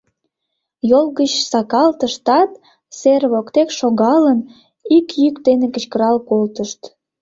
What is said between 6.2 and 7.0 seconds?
колтышт: